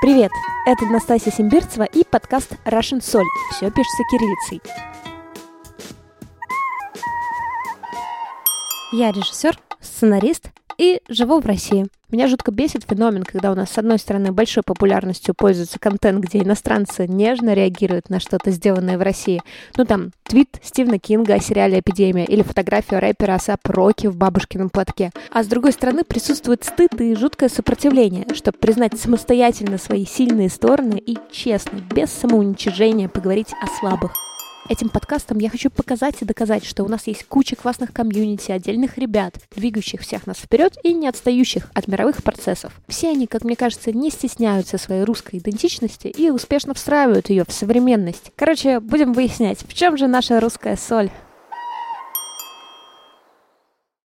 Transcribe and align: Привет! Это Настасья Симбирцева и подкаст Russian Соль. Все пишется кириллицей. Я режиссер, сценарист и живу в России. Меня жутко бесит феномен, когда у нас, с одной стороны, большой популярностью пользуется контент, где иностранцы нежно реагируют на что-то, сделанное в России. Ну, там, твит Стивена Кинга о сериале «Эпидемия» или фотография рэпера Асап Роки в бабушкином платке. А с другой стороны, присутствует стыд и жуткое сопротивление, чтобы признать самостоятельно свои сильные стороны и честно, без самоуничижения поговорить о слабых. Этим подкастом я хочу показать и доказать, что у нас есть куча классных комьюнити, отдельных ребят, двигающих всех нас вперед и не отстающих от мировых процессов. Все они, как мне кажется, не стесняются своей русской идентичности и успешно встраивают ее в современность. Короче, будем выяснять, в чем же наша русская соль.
Привет! 0.00 0.32
Это 0.64 0.86
Настасья 0.86 1.30
Симбирцева 1.30 1.82
и 1.82 2.04
подкаст 2.04 2.52
Russian 2.64 3.02
Соль. 3.02 3.26
Все 3.50 3.70
пишется 3.70 4.02
кириллицей. 4.10 4.62
Я 8.92 9.12
режиссер, 9.12 9.58
сценарист 9.82 10.52
и 10.80 11.02
живу 11.08 11.40
в 11.40 11.46
России. 11.46 11.86
Меня 12.10 12.26
жутко 12.26 12.50
бесит 12.50 12.84
феномен, 12.88 13.22
когда 13.22 13.52
у 13.52 13.54
нас, 13.54 13.70
с 13.70 13.76
одной 13.76 13.98
стороны, 13.98 14.32
большой 14.32 14.62
популярностью 14.64 15.34
пользуется 15.36 15.78
контент, 15.78 16.24
где 16.24 16.38
иностранцы 16.38 17.06
нежно 17.06 17.52
реагируют 17.52 18.08
на 18.08 18.18
что-то, 18.18 18.50
сделанное 18.50 18.96
в 18.96 19.02
России. 19.02 19.42
Ну, 19.76 19.84
там, 19.84 20.10
твит 20.24 20.48
Стивена 20.62 20.98
Кинга 20.98 21.34
о 21.34 21.38
сериале 21.38 21.80
«Эпидемия» 21.80 22.24
или 22.24 22.42
фотография 22.42 22.98
рэпера 22.98 23.34
Асап 23.34 23.60
Роки 23.68 24.06
в 24.06 24.16
бабушкином 24.16 24.70
платке. 24.70 25.10
А 25.30 25.44
с 25.44 25.46
другой 25.46 25.72
стороны, 25.72 26.02
присутствует 26.02 26.64
стыд 26.64 26.98
и 26.98 27.14
жуткое 27.14 27.50
сопротивление, 27.50 28.26
чтобы 28.34 28.56
признать 28.56 28.98
самостоятельно 28.98 29.76
свои 29.76 30.06
сильные 30.06 30.48
стороны 30.48 30.96
и 30.96 31.18
честно, 31.30 31.78
без 31.94 32.10
самоуничижения 32.10 33.08
поговорить 33.08 33.52
о 33.62 33.66
слабых. 33.78 34.12
Этим 34.68 34.88
подкастом 34.88 35.38
я 35.38 35.50
хочу 35.50 35.70
показать 35.70 36.20
и 36.20 36.24
доказать, 36.24 36.64
что 36.64 36.84
у 36.84 36.88
нас 36.88 37.06
есть 37.06 37.24
куча 37.24 37.56
классных 37.56 37.92
комьюнити, 37.92 38.52
отдельных 38.52 38.98
ребят, 38.98 39.34
двигающих 39.54 40.02
всех 40.02 40.26
нас 40.26 40.36
вперед 40.36 40.76
и 40.84 40.92
не 40.92 41.08
отстающих 41.08 41.70
от 41.74 41.88
мировых 41.88 42.22
процессов. 42.22 42.72
Все 42.86 43.10
они, 43.10 43.26
как 43.26 43.42
мне 43.42 43.56
кажется, 43.56 43.92
не 43.92 44.10
стесняются 44.10 44.78
своей 44.78 45.02
русской 45.02 45.38
идентичности 45.38 46.08
и 46.08 46.30
успешно 46.30 46.74
встраивают 46.74 47.30
ее 47.30 47.44
в 47.44 47.52
современность. 47.52 48.32
Короче, 48.36 48.80
будем 48.80 49.12
выяснять, 49.12 49.60
в 49.66 49.74
чем 49.74 49.96
же 49.96 50.06
наша 50.06 50.38
русская 50.40 50.76
соль. 50.76 51.10